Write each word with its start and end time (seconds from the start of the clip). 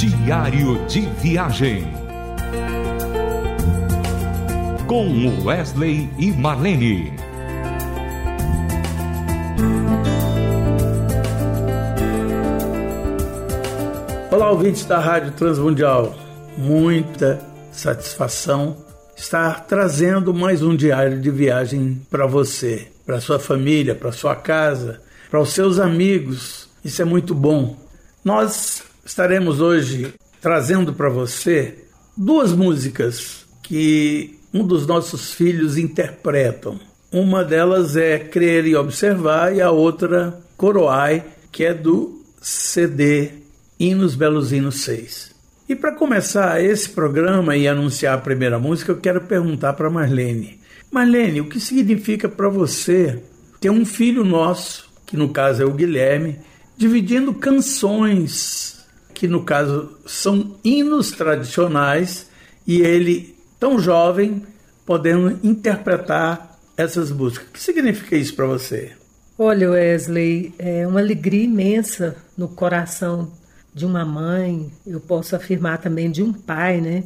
Diário 0.00 0.82
de 0.86 1.02
Viagem. 1.20 1.86
Com 4.86 5.44
Wesley 5.44 6.08
e 6.18 6.32
Marlene. 6.32 7.12
Olá, 14.30 14.50
ouvintes 14.50 14.86
da 14.86 14.98
Rádio 14.98 15.32
Transmundial. 15.32 16.14
Muita 16.56 17.38
satisfação 17.70 18.78
estar 19.14 19.66
trazendo 19.66 20.32
mais 20.32 20.62
um 20.62 20.74
diário 20.74 21.20
de 21.20 21.30
viagem 21.30 22.00
para 22.08 22.26
você, 22.26 22.90
para 23.04 23.20
sua 23.20 23.38
família, 23.38 23.94
para 23.94 24.12
sua 24.12 24.34
casa, 24.34 25.02
para 25.30 25.42
os 25.42 25.50
seus 25.50 25.78
amigos. 25.78 26.70
Isso 26.82 27.02
é 27.02 27.04
muito 27.04 27.34
bom. 27.34 27.76
Nós 28.24 28.88
estaremos 29.04 29.60
hoje 29.60 30.14
trazendo 30.40 30.92
para 30.92 31.08
você 31.08 31.84
duas 32.16 32.52
músicas 32.52 33.46
que 33.62 34.38
um 34.52 34.66
dos 34.66 34.86
nossos 34.86 35.32
filhos 35.32 35.78
interpretam. 35.78 36.78
Uma 37.12 37.44
delas 37.44 37.96
é 37.96 38.18
Crer 38.18 38.66
e 38.66 38.76
Observar 38.76 39.54
e 39.54 39.60
a 39.60 39.70
outra 39.70 40.40
Coroai, 40.56 41.24
que 41.50 41.64
é 41.64 41.74
do 41.74 42.22
CD 42.40 43.30
Hinos 43.78 44.14
Belos 44.14 44.52
Hinos 44.52 44.80
6. 44.82 45.30
E 45.68 45.76
para 45.76 45.92
começar 45.92 46.62
esse 46.62 46.88
programa 46.88 47.56
e 47.56 47.68
anunciar 47.68 48.14
a 48.14 48.20
primeira 48.20 48.58
música, 48.58 48.92
eu 48.92 49.00
quero 49.00 49.20
perguntar 49.20 49.74
para 49.74 49.88
Marlene. 49.88 50.60
Marlene, 50.90 51.40
o 51.40 51.48
que 51.48 51.60
significa 51.60 52.28
para 52.28 52.48
você 52.48 53.22
ter 53.60 53.70
um 53.70 53.84
filho 53.86 54.24
nosso, 54.24 54.90
que 55.06 55.16
no 55.16 55.28
caso 55.28 55.62
é 55.62 55.64
o 55.64 55.72
Guilherme, 55.72 56.38
dividindo 56.76 57.32
canções, 57.32 58.79
que 59.20 59.28
no 59.28 59.44
caso 59.44 59.98
são 60.06 60.56
hinos 60.64 61.10
tradicionais, 61.10 62.26
e 62.66 62.80
ele, 62.80 63.36
tão 63.58 63.78
jovem, 63.78 64.42
podendo 64.86 65.38
interpretar 65.46 66.58
essas 66.74 67.10
músicas. 67.10 67.48
O 67.48 67.52
que 67.52 67.60
significa 67.60 68.16
isso 68.16 68.34
para 68.34 68.46
você? 68.46 68.92
Olha, 69.38 69.72
Wesley, 69.72 70.54
é 70.58 70.86
uma 70.86 71.00
alegria 71.00 71.44
imensa 71.44 72.16
no 72.34 72.48
coração 72.48 73.30
de 73.74 73.84
uma 73.84 74.06
mãe, 74.06 74.72
eu 74.86 75.00
posso 75.00 75.36
afirmar 75.36 75.82
também 75.82 76.10
de 76.10 76.22
um 76.22 76.32
pai, 76.32 76.80
né? 76.80 77.04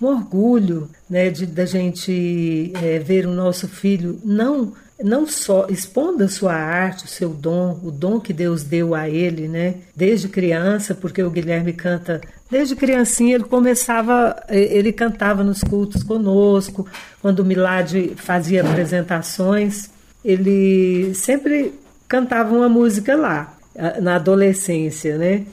Um 0.00 0.06
orgulho, 0.06 0.88
né, 1.10 1.28
de 1.28 1.44
da 1.44 1.66
gente 1.66 2.72
é, 2.82 2.98
ver 2.98 3.26
o 3.26 3.34
nosso 3.34 3.68
filho 3.68 4.18
não 4.24 4.72
não 5.02 5.26
só 5.26 5.66
expondo 5.68 6.24
a 6.24 6.28
sua 6.28 6.54
arte, 6.54 7.04
o 7.04 7.08
seu 7.08 7.30
dom, 7.30 7.80
o 7.82 7.90
dom 7.90 8.20
que 8.20 8.32
Deus 8.32 8.62
deu 8.62 8.94
a 8.94 9.08
ele, 9.08 9.48
né? 9.48 9.76
Desde 9.94 10.28
criança, 10.28 10.94
porque 10.94 11.22
o 11.22 11.30
Guilherme 11.30 11.72
canta 11.72 12.20
desde 12.50 12.74
criancinha 12.74 13.36
ele 13.36 13.44
começava, 13.44 14.36
ele 14.48 14.92
cantava 14.92 15.44
nos 15.44 15.62
cultos 15.62 16.02
conosco, 16.02 16.86
quando 17.22 17.40
o 17.40 17.44
Milad 17.44 17.94
fazia 18.16 18.62
apresentações, 18.62 19.88
ele 20.24 21.14
sempre 21.14 21.72
cantava 22.08 22.54
uma 22.54 22.68
música 22.68 23.14
lá 23.14 23.56
na 24.02 24.16
adolescência, 24.16 25.16
né? 25.16 25.44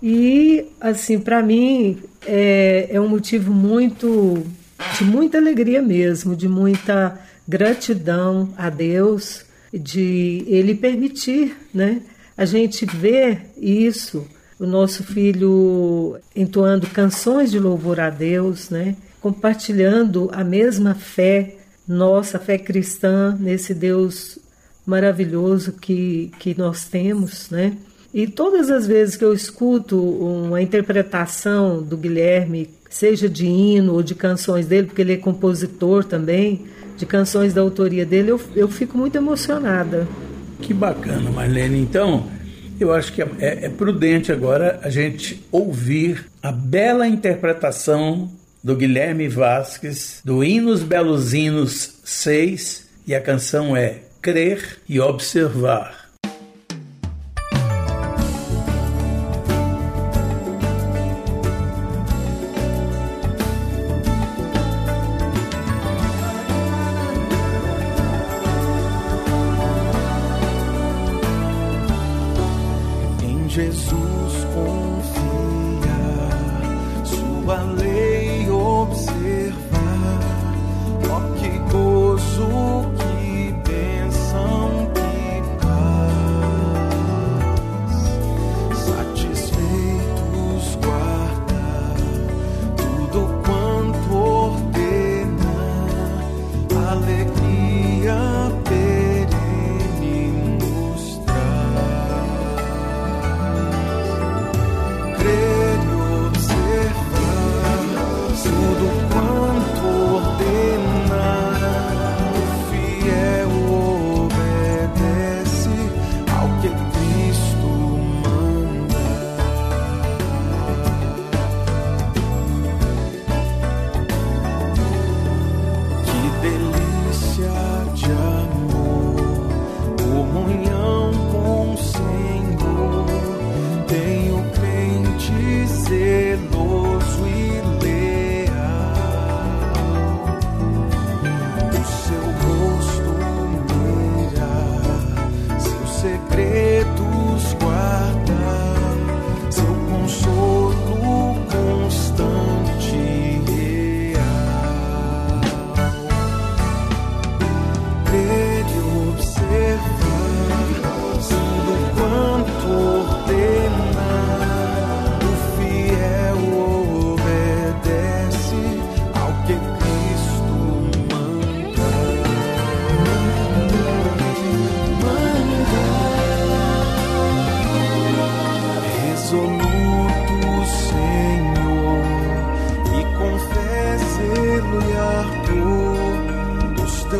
E, 0.00 0.66
assim, 0.80 1.18
para 1.18 1.42
mim 1.42 1.98
é, 2.26 2.88
é 2.90 3.00
um 3.00 3.08
motivo 3.08 3.52
muito, 3.52 4.44
de 4.98 5.04
muita 5.04 5.38
alegria 5.38 5.82
mesmo, 5.82 6.36
de 6.36 6.48
muita 6.48 7.18
gratidão 7.46 8.48
a 8.56 8.70
Deus, 8.70 9.44
de 9.72 10.44
Ele 10.46 10.74
permitir, 10.74 11.56
né? 11.72 12.02
A 12.36 12.44
gente 12.44 12.84
ver 12.86 13.46
isso, 13.56 14.26
o 14.58 14.66
nosso 14.66 15.02
filho 15.02 16.16
entoando 16.34 16.86
canções 16.88 17.50
de 17.50 17.58
louvor 17.58 18.00
a 18.00 18.10
Deus, 18.10 18.70
né? 18.70 18.96
Compartilhando 19.20 20.30
a 20.32 20.44
mesma 20.44 20.94
fé, 20.94 21.56
nossa 21.86 22.38
fé 22.38 22.58
cristã, 22.58 23.36
nesse 23.38 23.74
Deus 23.74 24.38
maravilhoso 24.86 25.72
que, 25.72 26.30
que 26.38 26.56
nós 26.56 26.84
temos, 26.84 27.50
né? 27.50 27.76
E 28.12 28.28
todas 28.28 28.70
as 28.70 28.86
vezes 28.86 29.16
que 29.16 29.24
eu 29.24 29.34
escuto 29.34 30.00
uma 30.00 30.62
interpretação 30.62 31.82
do 31.82 31.96
Guilherme, 31.96 32.70
seja 32.88 33.28
de 33.28 33.44
hino 33.44 33.92
ou 33.92 34.04
de 34.04 34.14
canções 34.14 34.66
dele, 34.66 34.86
porque 34.86 35.02
ele 35.02 35.14
é 35.14 35.16
compositor 35.16 36.04
também, 36.04 36.64
de 36.96 37.06
canções 37.06 37.52
da 37.52 37.60
autoria 37.60 38.04
dele, 38.06 38.30
eu, 38.30 38.40
eu 38.54 38.68
fico 38.68 38.96
muito 38.96 39.16
emocionada. 39.16 40.06
Que 40.60 40.72
bacana, 40.72 41.30
Marlene. 41.30 41.80
Então, 41.80 42.28
eu 42.78 42.92
acho 42.92 43.12
que 43.12 43.22
é, 43.22 43.28
é, 43.38 43.66
é 43.66 43.68
prudente 43.68 44.32
agora 44.32 44.80
a 44.82 44.88
gente 44.88 45.44
ouvir 45.50 46.26
a 46.42 46.50
bela 46.50 47.06
interpretação 47.06 48.30
do 48.62 48.74
Guilherme 48.74 49.28
Vasques, 49.28 50.20
do 50.24 50.42
Hinos 50.42 50.82
Belos 50.82 51.34
Hinos 51.34 51.98
6, 52.04 52.88
e 53.06 53.14
a 53.14 53.20
canção 53.20 53.76
é 53.76 54.00
Crer 54.22 54.78
e 54.88 54.98
Observar. 54.98 56.03
Jesus. 73.54 74.13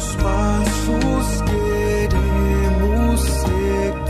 Os 0.00 0.16
passos 0.16 1.42
queremos 1.42 3.20
seguir, 3.20 4.00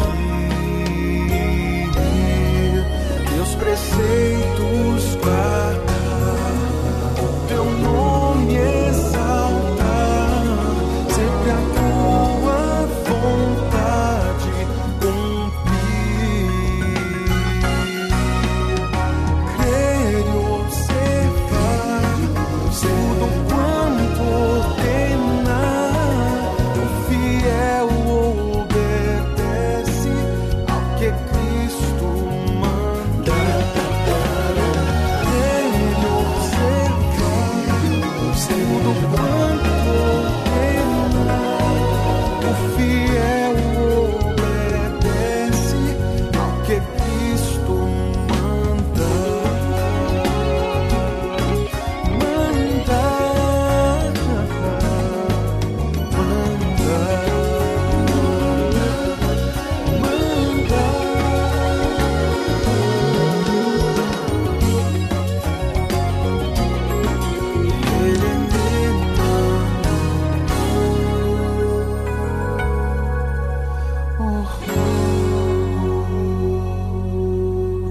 teus 3.28 3.52
preceitos 3.56 5.16
para 5.20 5.69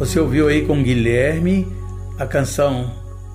Você 0.09 0.19
ouviu 0.19 0.47
aí 0.47 0.65
com 0.65 0.81
Guilherme 0.81 1.67
a 2.17 2.25
canção 2.25 2.91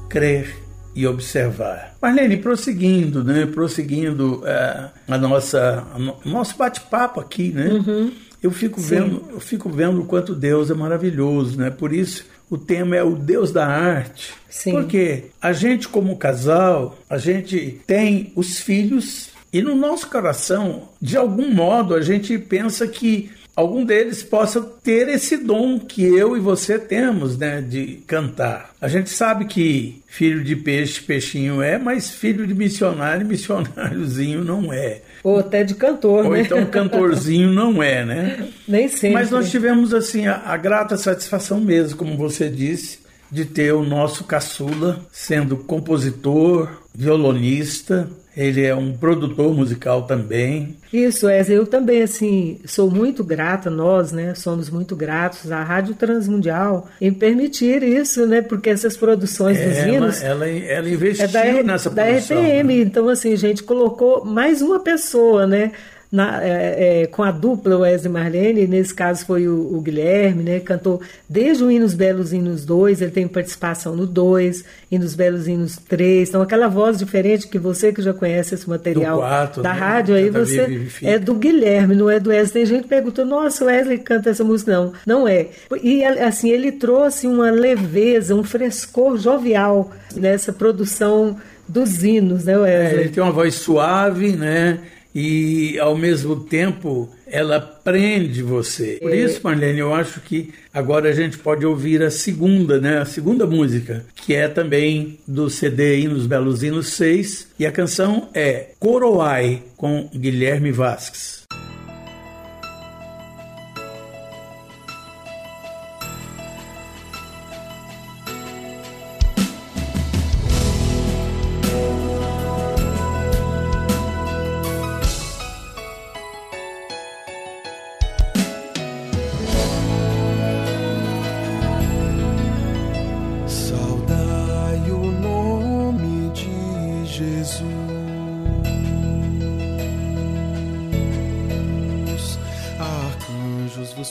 Crer 0.08 0.56
e 0.92 1.06
Observar. 1.06 1.94
Marlene, 2.02 2.36
prosseguindo, 2.36 3.22
né? 3.22 3.46
Prosseguindo 3.46 4.40
uh, 4.40 4.90
a 5.06 5.16
nossa, 5.16 5.86
a 5.94 5.98
no, 6.00 6.16
nosso 6.24 6.56
bate-papo 6.56 7.20
aqui, 7.20 7.52
né? 7.52 7.68
Uhum. 7.68 8.12
Eu 8.42 8.50
fico 8.50 8.80
Sim. 8.80 8.88
vendo, 8.88 9.24
eu 9.30 9.38
fico 9.38 9.70
vendo 9.70 10.00
o 10.00 10.04
quanto 10.04 10.34
Deus 10.34 10.68
é 10.68 10.74
maravilhoso, 10.74 11.56
né? 11.56 11.70
Por 11.70 11.92
isso 11.92 12.26
o 12.50 12.58
tema 12.58 12.96
é 12.96 13.04
o 13.04 13.14
Deus 13.14 13.52
da 13.52 13.64
arte. 13.64 14.34
Sim. 14.48 14.72
Porque 14.72 15.26
a 15.40 15.52
gente 15.52 15.86
como 15.86 16.16
casal, 16.16 16.98
a 17.08 17.18
gente 17.18 17.82
tem 17.86 18.32
os 18.34 18.58
filhos 18.58 19.30
e 19.52 19.62
no 19.62 19.76
nosso 19.76 20.10
coração, 20.10 20.88
de 21.00 21.16
algum 21.16 21.54
modo, 21.54 21.94
a 21.94 22.00
gente 22.00 22.36
pensa 22.36 22.88
que 22.88 23.30
algum 23.54 23.84
deles 23.84 24.22
possa 24.22 24.60
ter 24.60 25.08
esse 25.08 25.36
dom 25.36 25.78
que 25.78 26.02
eu 26.04 26.36
e 26.36 26.40
você 26.40 26.78
temos, 26.78 27.38
né, 27.38 27.60
de 27.60 28.02
cantar. 28.06 28.70
A 28.80 28.88
gente 28.88 29.10
sabe 29.10 29.44
que 29.46 30.02
filho 30.06 30.42
de 30.42 30.56
peixe, 30.56 31.00
peixinho 31.00 31.62
é, 31.62 31.78
mas 31.78 32.10
filho 32.10 32.46
de 32.46 32.54
missionário, 32.54 33.26
missionáriozinho 33.26 34.44
não 34.44 34.72
é. 34.72 35.00
Ou 35.22 35.38
até 35.38 35.64
de 35.64 35.74
cantor, 35.74 36.26
Ou 36.26 36.32
né? 36.32 36.42
então 36.42 36.64
cantorzinho 36.66 37.50
não 37.50 37.82
é, 37.82 38.04
né? 38.04 38.48
Nem 38.66 38.88
sempre. 38.88 39.14
Mas 39.14 39.30
nós 39.30 39.50
tivemos, 39.50 39.94
assim, 39.94 40.26
a, 40.26 40.42
a 40.44 40.56
grata 40.56 40.96
satisfação 40.96 41.60
mesmo, 41.60 41.96
como 41.96 42.16
você 42.16 42.48
disse, 42.48 42.98
de 43.30 43.44
ter 43.44 43.72
o 43.72 43.82
nosso 43.82 44.24
caçula 44.24 45.00
sendo 45.10 45.56
compositor, 45.56 46.68
violonista, 46.94 48.08
ele 48.36 48.64
é 48.64 48.74
um 48.74 48.92
produtor 48.92 49.54
musical 49.54 50.02
também. 50.02 50.76
Isso, 50.92 51.26
Wesley, 51.26 51.56
eu 51.56 51.66
também, 51.66 52.02
assim, 52.02 52.58
sou 52.64 52.90
muito 52.90 53.22
grata, 53.22 53.70
nós, 53.70 54.12
né, 54.12 54.34
somos 54.34 54.68
muito 54.70 54.96
gratos 54.96 55.50
à 55.52 55.62
Rádio 55.62 55.94
Transmundial 55.94 56.88
em 57.00 57.12
permitir 57.12 57.82
isso, 57.82 58.26
né, 58.26 58.42
porque 58.42 58.70
essas 58.70 58.96
produções 58.96 59.58
é, 59.58 59.68
dos 59.68 59.78
hinos... 59.78 60.22
Ela, 60.22 60.48
ela, 60.48 60.66
ela 60.66 60.90
investiu 60.90 61.24
é 61.24 61.28
da, 61.28 61.62
nessa 61.62 61.90
da 61.90 62.04
produção. 62.04 62.36
Da 62.36 62.42
RPM, 62.42 62.76
né? 62.76 62.82
então, 62.82 63.08
assim, 63.08 63.32
a 63.32 63.36
gente 63.36 63.62
colocou 63.62 64.24
mais 64.24 64.62
uma 64.62 64.80
pessoa, 64.80 65.46
né, 65.46 65.72
na, 66.14 66.40
é, 66.44 67.02
é, 67.02 67.06
com 67.08 67.24
a 67.24 67.32
dupla 67.32 67.76
Wesley 67.78 68.12
Marlene, 68.12 68.68
nesse 68.68 68.94
caso 68.94 69.26
foi 69.26 69.48
o, 69.48 69.74
o, 69.74 69.80
Guilherme, 69.80 70.44
né? 70.44 70.60
Cantou 70.60 71.00
desde 71.28 71.64
o 71.64 71.70
Hinos 71.72 71.92
Belos 71.92 72.32
Hinos 72.32 72.64
2, 72.64 73.02
ele 73.02 73.10
tem 73.10 73.26
participação 73.26 73.96
no 73.96 74.06
2, 74.06 74.64
Hinos 74.92 75.16
Belos 75.16 75.48
Hinos 75.48 75.76
3. 75.76 76.28
Então, 76.28 76.40
aquela 76.40 76.68
voz 76.68 76.98
diferente 76.98 77.48
que 77.48 77.58
você 77.58 77.92
que 77.92 78.00
já 78.00 78.14
conhece 78.14 78.54
esse 78.54 78.70
material 78.70 79.18
quatro, 79.18 79.60
da 79.60 79.74
né? 79.74 79.80
rádio, 79.80 80.14
aí 80.14 80.30
você 80.30 80.86
é 81.02 81.18
do 81.18 81.34
Guilherme, 81.34 81.96
não 81.96 82.08
é 82.08 82.20
do 82.20 82.30
Wesley. 82.30 82.64
Tem 82.64 82.66
gente 82.66 82.82
que 82.84 82.88
pergunta, 82.88 83.24
nossa, 83.24 83.64
o 83.64 83.66
Wesley 83.66 83.98
canta 83.98 84.30
essa 84.30 84.44
música. 84.44 84.70
Não, 84.70 84.92
não 85.04 85.26
é. 85.26 85.48
E 85.82 86.04
assim, 86.04 86.48
ele 86.48 86.70
trouxe 86.70 87.26
uma 87.26 87.50
leveza, 87.50 88.36
um 88.36 88.44
frescor 88.44 89.16
jovial 89.16 89.90
nessa 90.14 90.52
produção 90.52 91.36
dos 91.66 92.04
hinos, 92.04 92.44
né, 92.44 92.56
Wesley? 92.56 92.98
É, 92.98 93.00
ele 93.00 93.08
tem 93.08 93.22
uma 93.22 93.32
voz 93.32 93.56
suave, 93.56 94.36
né? 94.36 94.78
E 95.14 95.78
ao 95.78 95.96
mesmo 95.96 96.36
tempo 96.40 97.08
ela 97.26 97.60
prende 97.60 98.42
você. 98.42 98.98
Por 99.00 99.14
isso, 99.14 99.40
Marlene, 99.42 99.78
eu 99.78 99.94
acho 99.94 100.20
que 100.20 100.52
agora 100.72 101.08
a 101.08 101.12
gente 101.12 101.38
pode 101.38 101.64
ouvir 101.64 102.02
a 102.02 102.10
segunda, 102.10 102.80
né? 102.80 102.98
A 102.98 103.04
segunda 103.04 103.46
música, 103.46 104.04
que 104.14 104.34
é 104.34 104.48
também 104.48 105.18
do 105.26 105.48
CD 105.48 106.00
Hinos 106.00 106.26
Belos 106.26 106.62
Hinos 106.62 106.88
6, 106.94 107.48
e 107.58 107.66
a 107.66 107.72
canção 107.72 108.28
é 108.34 108.68
Coroai 108.78 109.62
com 109.76 110.08
Guilherme 110.14 110.72
Vasques. 110.72 111.44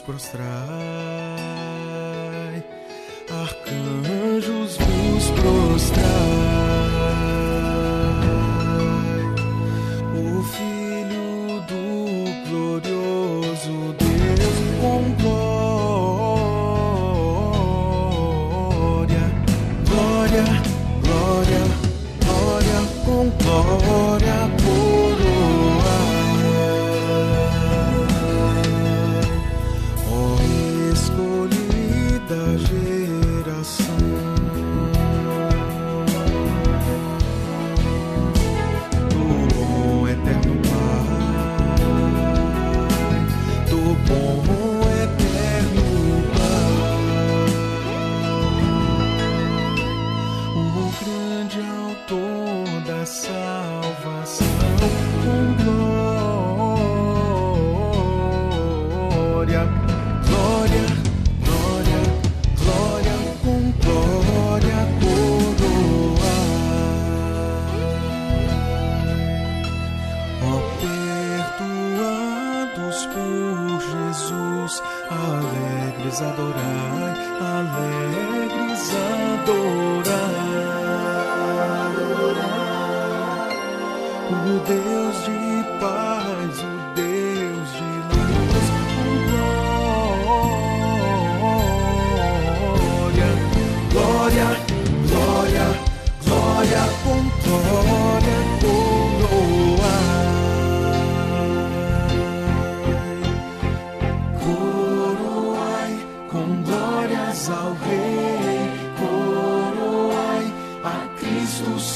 prostrai, 0.05 0.43
arcanjo. 3.29 4.02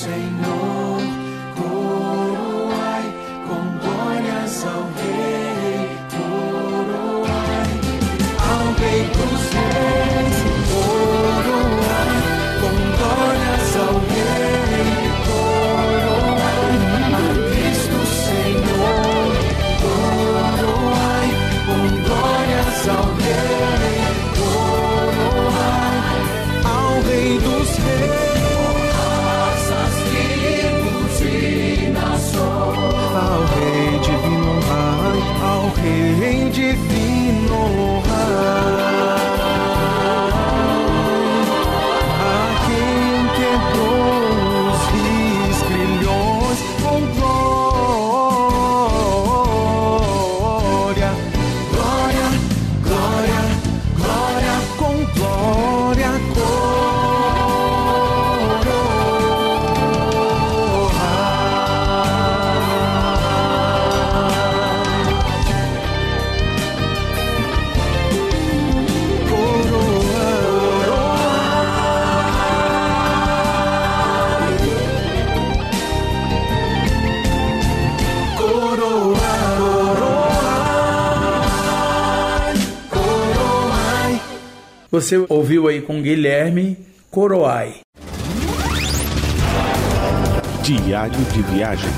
say 0.08 0.30
no. 0.40 0.57
Você 84.98 85.24
ouviu 85.30 85.68
aí 85.68 85.80
com 85.80 86.02
Guilherme 86.02 86.76
Coroai. 87.12 87.82
Diário 90.64 91.24
de 91.32 91.42
viagem. 91.54 91.92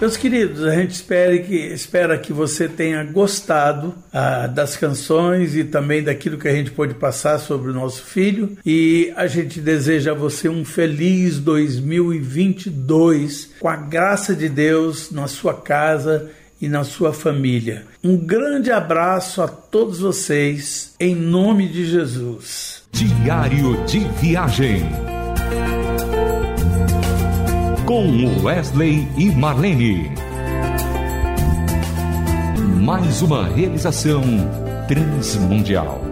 Meus 0.00 0.16
queridos, 0.16 0.62
a 0.62 0.76
gente 0.76 0.92
espera 0.92 1.36
que, 1.38 1.56
espera 1.56 2.16
que 2.16 2.32
você 2.32 2.68
tenha 2.68 3.02
gostado 3.02 3.96
ah, 4.12 4.46
das 4.46 4.76
canções 4.76 5.56
e 5.56 5.64
também 5.64 6.04
daquilo 6.04 6.38
que 6.38 6.46
a 6.46 6.54
gente 6.54 6.70
pôde 6.70 6.94
passar 6.94 7.40
sobre 7.40 7.72
o 7.72 7.74
nosso 7.74 8.04
filho. 8.04 8.56
E 8.64 9.12
a 9.16 9.26
gente 9.26 9.60
deseja 9.60 10.12
a 10.12 10.14
você 10.14 10.48
um 10.48 10.64
feliz 10.64 11.40
2022 11.40 13.54
com 13.58 13.68
a 13.68 13.74
graça 13.74 14.36
de 14.36 14.48
Deus 14.48 15.10
na 15.10 15.26
sua 15.26 15.54
casa 15.54 16.30
e 16.60 16.68
na 16.68 16.84
sua 16.84 17.12
família. 17.12 17.84
Um 18.02 18.16
grande 18.16 18.70
abraço 18.70 19.42
a 19.42 19.48
todos 19.48 20.00
vocês, 20.00 20.94
em 20.98 21.14
nome 21.14 21.68
de 21.68 21.84
Jesus. 21.86 22.82
Diário 22.92 23.84
de 23.84 24.00
viagem 24.20 24.82
com 27.88 28.44
Wesley 28.44 29.08
e 29.16 29.30
Marlene. 29.30 30.12
Mais 32.82 33.22
uma 33.22 33.48
realização 33.48 34.22
transmundial. 34.86 36.02